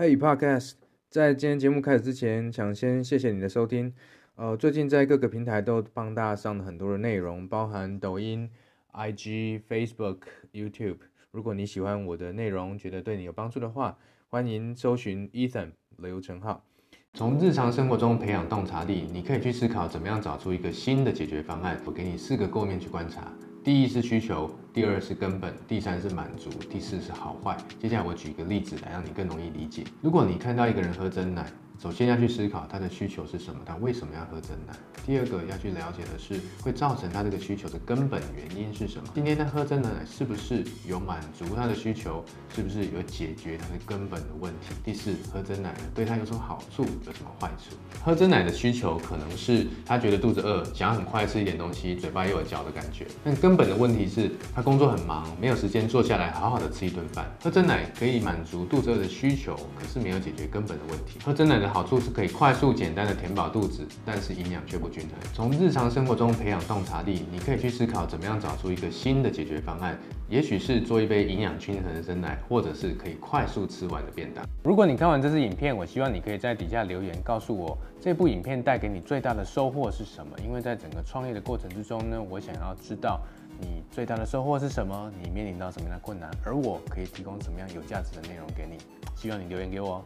[0.00, 0.72] Hey Podcast，
[1.10, 3.92] 在今天节目开始之前，想先谢谢你的收听。
[4.34, 8.48] 呃，最近在各个平台都帮大家上了很多的内容，包含抖音、
[8.94, 10.20] IG、Facebook、
[10.54, 10.96] YouTube。
[11.32, 13.98] 如果你喜欢我的内容，觉得对你有帮助的话，
[14.30, 16.64] 欢迎搜寻 Ethan 刘成浩。
[17.12, 21.78] 从日常生活中培养洞察力，你可以去思考怎么样找出一个新的解决方案。
[21.84, 23.30] 我给你四个构面去观察。
[23.62, 27.56] 第一是需求，第二是根本，第三是满足，第四是好坏。
[27.80, 29.82] 接下来我举一个例子来让你更容易理解。
[30.00, 31.44] 如果你看到一个人喝真奶，
[31.82, 34.74] 首先要去思考他的需求是什么，他为什么要喝真奶？
[35.06, 39.08] 第二个要去了解的是会造成他这个需求的根本原因是什么？
[39.14, 42.22] 今天他喝真奶是不是有满足他的需求？
[42.54, 44.74] 是不是有解决他的根本的问题？
[44.84, 46.84] 第四，喝真奶对他有什么好处？
[47.06, 47.74] 有什么坏处？
[48.04, 53.06] 喝真奶的需求可能是他觉得肚子饿，想要很快吃一点东西，嘴巴又有嚼的感觉。
[53.24, 57.24] 但根本的问题是他工作很忙，没有时间坐下来好好的吃一顿饭。
[57.42, 61.18] 喝真奶可以满足肚子饿的需求，可是没有解决根本的问题。
[61.24, 61.70] 喝真奶的。
[61.70, 65.12] 好处是可以快速简单的填饱肚子，但是营养却不均衡。
[65.32, 69.96] 从日常生活中培养洞察力，你可以去思考怎么样找出一个新的解决方案。
[70.28, 74.44] 也许是做一杯营养均衡的真奶，或者是可以快速吃完的便当。
[74.64, 80.32] 如果你看完这支影片，我希望你可以在底下留言告诉我这部影片带给你最大的收获是什么。
[80.44, 83.20] 因为在整个创业的过程之中呢，我想要知道
[83.60, 88.78] 你最大的收获是什么，你面临到什么样的困难，而我可以提供什么样有价值的内容给你。
[89.14, 90.04] 希望你留言给我。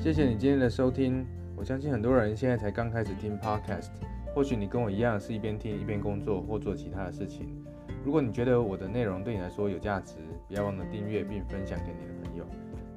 [0.00, 1.24] 谢谢你今天的收听。
[1.56, 3.90] 我相信很多人现在才刚开始听 Podcast，
[4.34, 7.62] 或许你跟我一样是一边听一边工作或做其他的事情。
[8.02, 10.14] 如果你觉得我的内容对你来说有价值，
[10.48, 12.46] 不要忘了订阅并分享给你的朋友。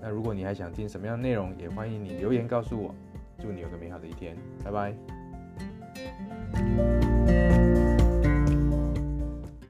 [0.01, 2.95] 那如果你还想听什么样的内容，也欢迎你留言告诉我。
[3.37, 5.12] 祝你有个美好的一天，拜拜。
[6.29, 6.92] Thank you.